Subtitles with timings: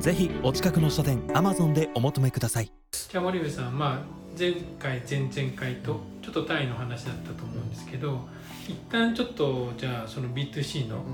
[0.00, 2.72] ぜひお近くの書店アマゾンでお求めください。
[2.90, 8.26] じゃあ森部さん、まあ、前回前々回とちょっとタイの話だったと思うんですけど
[8.66, 11.04] 一旦ちょっとじゃあその B2C の、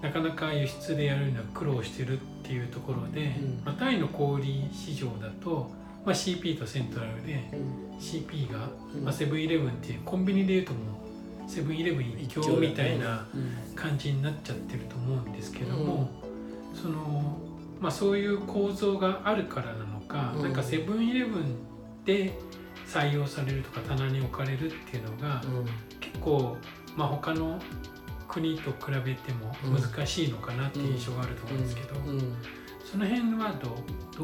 [0.00, 3.62] なかなか輸出でやるには苦労してるっていうところで、うん。
[3.64, 4.42] まあ、タイの小売
[4.72, 5.72] 市場だと、
[6.04, 7.42] まあ、CP とセントラルで
[7.98, 8.68] CP が、
[9.02, 10.78] まあ、セブンイレブンっていうコンビニでいうとも
[11.46, 13.26] うセブンイレブン一強みたいな
[13.74, 16.03] 感じになっちゃってると思うんですけども、
[17.84, 20.42] まあそういう構造があるからなのか、うん。
[20.42, 21.54] なんかセブンイレブン
[22.06, 22.32] で
[22.88, 25.42] 採用されるとか棚に置かれるっていうのが
[26.00, 26.56] 結構、
[26.96, 27.60] まあ、他の
[28.26, 31.94] 国と比べても難しいのかなっていう印象があると思うんですけど、
[32.90, 33.68] その辺はど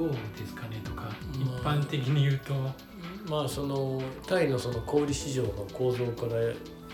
[0.06, 1.42] うですかねとか、うん。
[1.42, 2.54] 一般的に言うと、
[3.28, 6.40] まあそのタイのその小売市場の構造から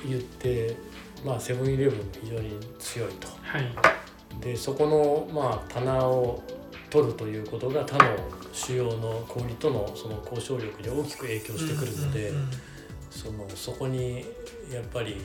[0.04, 0.76] 言って
[1.24, 3.28] まあセブンイレブンが非常に強いと。
[3.42, 4.05] はい
[4.40, 6.42] でそこのまあ棚を
[6.90, 8.16] 取るということが他の
[8.52, 12.32] 主要の小売とのその交渉力に大きく影響してくるので、
[13.10, 14.24] そのそこに
[14.72, 15.16] やっぱり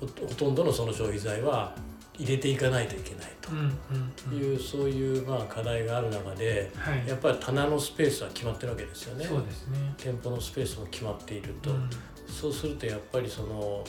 [0.00, 1.74] ほほとんどのその消費財は
[2.14, 9.24] 入れていかないといけないという、そういうまあ課題がある中ではいやっぱり棚のスペースは決まってるわけですよね。
[9.24, 9.94] そうですね。
[9.96, 11.90] 店舗のスペースも決まっていると、うん
[12.28, 13.82] そうするとやっぱりその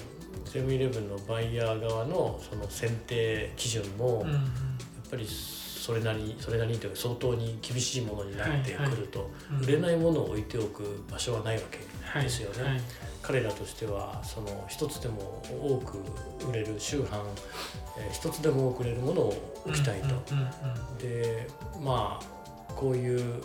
[0.45, 4.41] セブンイレブンのバイヤー側のその選定基準もうんやっ
[5.09, 9.63] ぱりそれなりにそれなりにというか相当に厳しいものになってくると、うん。
[9.63, 12.23] 売れないものを置いておく場所はないわけはい。
[12.23, 12.69] ですよね。
[12.69, 12.81] はい。
[13.23, 15.97] 彼らとしてはその一つでも多く
[16.47, 17.22] 売れる週販
[17.97, 20.07] えー一つでも多く売れるものを置きたいと。
[21.01, 21.47] で
[21.81, 23.44] まあこういうう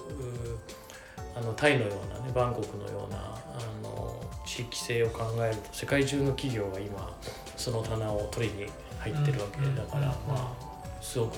[1.37, 7.17] あのタイのようなねバンコクのようなあの地域性を考えると世界中の企業が今
[7.57, 8.67] その棚を取りに
[8.99, 11.37] 入ってるわけだから、うんまあすごく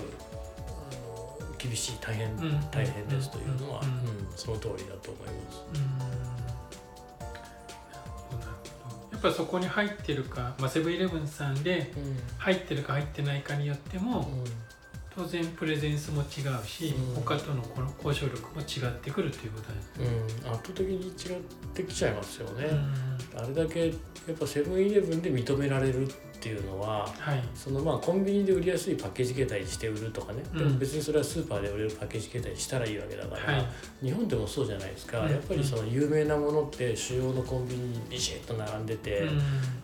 [1.59, 4.29] 厳しい大変、うん大変ですというのは、うんうん。
[4.37, 5.65] その通りだと思います。
[9.13, 11.91] やっぱそこに入ってるか、まあ、セブンイレブンさんで
[12.39, 14.29] 入ってるか入ってないかによっても
[15.17, 17.15] 当然プレゼンスも違うし、うん。
[17.15, 21.41] 他とのこの交渉力も違ってくるということですうん、圧倒的に違っ
[21.75, 22.67] てきちゃいますよね。
[23.35, 23.43] うん。
[23.43, 23.95] あれだけや
[24.33, 27.43] っぱセブンイレブンで認められるっていうのははい。
[27.55, 30.59] そのまあコンビニで売りやすいパッケージ形態にして売るとかね、うん。
[30.59, 33.67] でも別にそれはスーパーで売れるパッケージ形態にしたらいいわけだから、はい。
[34.03, 35.31] 日本でもそうじゃないですか、うん。
[35.31, 39.41] やっぱりその有名なものって主要のコンビニにビシッと並んでて、うん。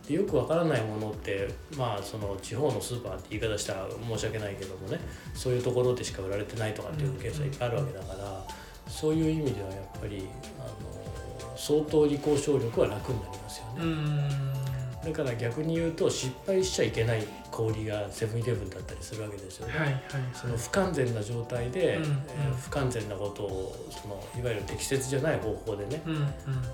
[0.06, 5.00] でよくわからないものってまあその地方のスーパーって言い方したら申し訳ないけどもね。
[5.34, 8.44] そういうところでしか売られてないとかっていうケースがいっぱいあるわけだから、
[8.88, 10.26] そういう意味ではやっぱり
[10.58, 14.71] あの相当に交渉力は楽になりますよね。
[15.04, 17.26] だから逆に言うと失敗しちゃいけない
[17.60, 19.78] 売りがセブンイレブンだったりするわけですよね。
[19.78, 20.02] はいはい
[20.32, 26.22] その不完全な状態で、うんえー不完全なことをそのいわゆる適切じゃない方法でね、うんうん。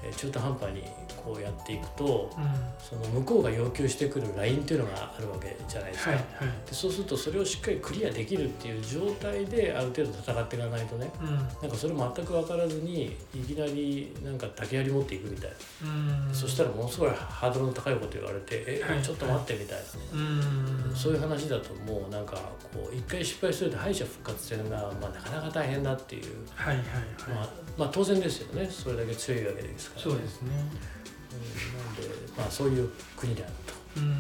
[0.05, 0.83] えー中途半端に
[1.25, 2.45] こうやっていくとうん。
[2.79, 6.11] その向こうが要求してくるラインっていうのがあるわけじゃないですか。
[6.11, 6.69] はいはい。
[6.69, 11.37] でそうするとそれをしっかりクリアできるっていう状態である程度戦っていかないとねうん。
[11.37, 16.27] なんかそれ全く分からずにいきなりなんか竹槍持っていくみたいな。
[16.29, 16.35] うん。
[16.35, 22.37] そしたらものすごいハードルの高いこと言われて「え、はいちょっと待って」みたいなね、うんそういう話だともうなんか
[22.73, 26.85] こう一回失敗すると敗者復活戦が、まあ、なかなか大変だっていう、はいはい
[27.29, 27.49] まあはい、
[27.79, 28.69] まあ当然ですよね。
[28.71, 30.51] それだけ強いわけですから、そうですね。
[30.51, 30.59] うん。
[30.59, 32.03] なんで、
[32.37, 33.53] まあ、そういう国である
[33.97, 34.15] うん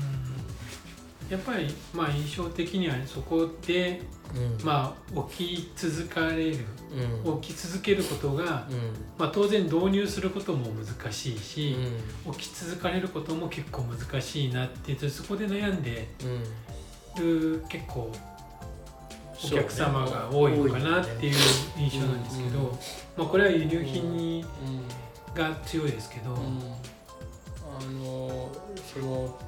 [1.31, 4.01] やっぱりまあ印象的にはそこで
[4.35, 4.41] と。
[4.41, 4.59] うん。
[4.65, 6.65] まあ起き続かれる
[7.25, 7.41] うん。
[7.41, 8.95] 起き続けることが、うん。
[9.19, 11.77] まあ、当然導入することも難しいし、
[12.27, 12.33] うん。
[12.33, 16.09] 起き続かれることも結構難しいなって言ってそこで悩んで
[17.17, 17.23] うん。
[17.23, 18.13] る結構
[19.45, 21.35] お客様が多いのかなっていう
[21.77, 22.79] 印象なんですけど、
[23.17, 24.45] まあ、これは輸入品に
[25.27, 25.35] うん。
[25.35, 26.39] が強いですけど、うん。
[26.39, 28.51] あの
[28.93, 29.39] その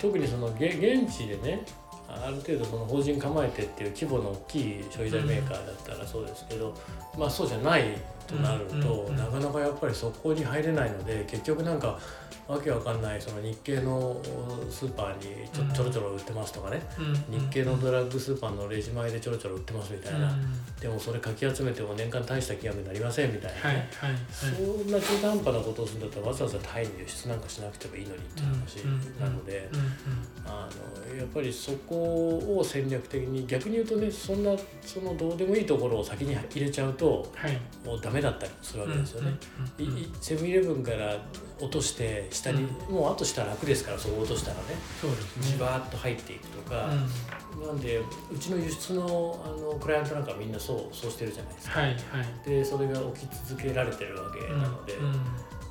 [0.00, 0.70] 特にその現
[1.06, 1.64] 地でね
[2.08, 6.74] ある程度その法人構えてっていう規模の大きい消費財メーカーだったらそうですけど、
[7.18, 7.84] まあそうじゃない
[8.28, 11.98] となると、うんなかなかやっぱりそこに入れないので結局なんか
[12.46, 14.16] わけわかんないその日系の
[14.70, 15.72] スーパーにちょうん。
[15.72, 20.76] ちょろちょろ売ってますとかね、うん日系のドラッグスーパーのレジ前でちょろちょろ売ってますみたいな、うん。
[20.80, 23.68] でもそれかき集めても年間大した金額になりませんみたいな。
[23.68, 23.88] はいね、
[24.30, 29.68] そんな中途半端なことをするんだったらわざわざタイに輸出なんかしなくてもいいのにっていう話なので、
[30.46, 30.68] あ
[31.12, 37.58] のやっぱりそこを戦略的に逆に言うとねそんなそのどうでもいいところを先に入れちゃうとはい。
[37.84, 39.36] もうダメだったりするわけですよね。
[40.20, 41.16] セブンイレブンから
[41.60, 44.62] 落として下に、もうあとしたら楽ですからそこ落としたらね。
[45.00, 45.56] そうですね。
[45.56, 46.90] じわーっと入っていくとか、
[47.56, 47.66] うん。
[47.66, 51.80] なんでうちの輸出のあのクライアントなんかみんなそうそうしてるじゃないですか。
[51.80, 52.48] はいはい。
[52.48, 55.12] でそれが起き続けられてるわけなので、うん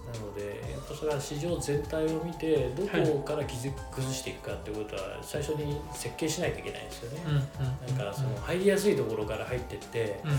[0.07, 7.21] なのでやっぱそれは市場全体を見てどこから崩崩していくかってことは最初に設計しないといけないですよね。
[7.27, 7.97] うんうん。
[7.97, 10.31] なんかその入りやすいところから入ってって、うん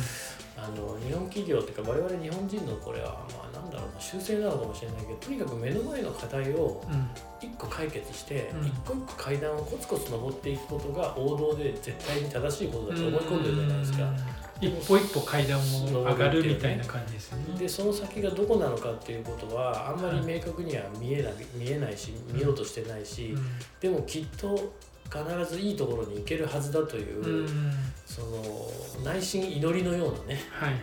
[0.61, 7.09] あの日本企業っていうか我々日本人のこれはまあなんだろうな修正なのかもしれないけどとにかく目の前の課題をうん。
[7.41, 8.67] 一個解決してうん。
[8.67, 14.05] 一個一個階段をコツコツ登っていくことが王道で絶対に正しいことだと思い込んでるじゃないですか。
[14.05, 14.17] うん。
[14.61, 15.63] 一歩一歩階段を
[16.03, 17.59] 上がるみたいな感じですよね。
[17.59, 23.37] でその先がどこなのかっていうことはあんまり明確には見えない見えないし見ようとしてないし、
[23.81, 24.73] でもきっと
[25.11, 27.49] 必ずいいところに行けるはずだという、う
[28.07, 30.81] その内心祈りのようなねはいはい。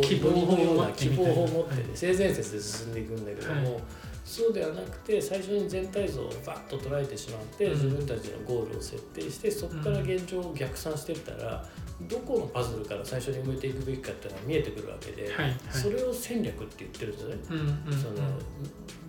[0.00, 3.82] 希望のよう持な希望を持って、ねはい性善説で進んでいくんだけども、はい。
[4.24, 7.72] そうではなくて最初に全体像をバッと捉えてしまって、うん。
[7.72, 11.64] 自分たちのゴールを設定してそこから現状を逆算していったら、
[12.02, 15.56] どこのパズルから最初に向いていくべきかっていうのは見えてくるわけで、はいはい。
[15.70, 17.36] それを戦略って言ってるんですよね。
[17.50, 17.98] うんうんうん。
[17.98, 18.14] その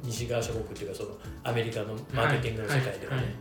[0.03, 1.09] 西側諸国っていうかその
[1.43, 3.35] アメリカのマーケティングの世界ではね、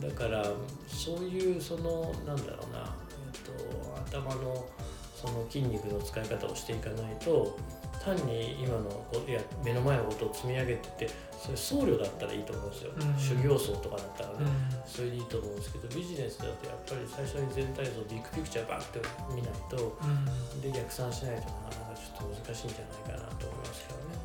[0.00, 0.44] だから
[0.86, 2.94] そういうそのなんだろうな、
[3.34, 4.66] えっと、頭の
[5.14, 7.58] その筋肉の使い方をしていかないと
[8.04, 13.18] 単に今のこいや目の前のことを積み上げてってそれ僧侶だったらいいと思うんですよ、うん。
[13.18, 14.48] 修行僧とかだったらね、うん。
[14.86, 19.00] それでいいと思うんですけどビジネスだとやっぱり最初に全体像ビッグピクチャーバーって
[19.34, 20.60] 見ないとうん。
[20.60, 24.17] で逆算しないとなかなかちょっと難しいんじゃないかなと思いますけどね。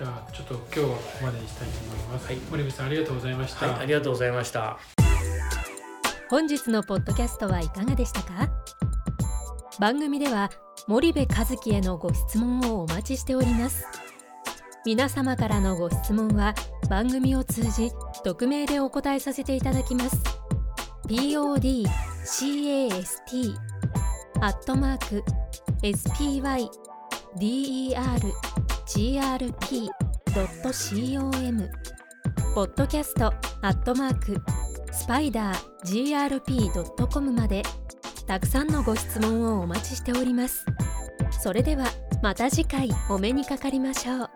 [0.00, 2.36] じゃあちょっと今日はここまでにしたいと思います、はい。
[2.50, 4.78] 森部さんありがとうございました、はい、ありがとうございました。
[6.30, 8.48] 本日のポッドキャストはいかがでしたか？
[9.78, 10.48] 番組では
[10.88, 13.84] 森部和樹へのご質問をお待ちしております。
[14.86, 16.54] 皆様からのご質問は
[16.88, 17.90] 番組を通じ
[18.24, 20.16] 匿名でお答えさせていただきます。
[21.04, 21.90] podcast
[24.40, 25.22] アットマーク
[28.96, 29.92] grp.com
[32.54, 33.26] ポッドキャスト
[33.62, 34.36] アットマーク
[34.92, 36.34] スパイダー
[36.82, 37.62] grp.com まで
[38.26, 40.66] たくさんのご質問をお待ちしております。
[41.30, 41.86] それでは
[42.20, 44.30] また次回お目にかかりましょう。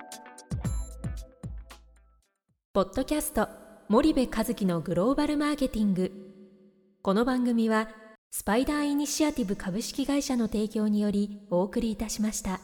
[2.72, 3.48] ポッドキャスト
[3.88, 6.12] 森部和樹のグローバルマーケティング。
[7.02, 7.88] この番組は
[8.30, 12.60] スパイダーイニシアティブ株式会社の提供によりお送りいたしました。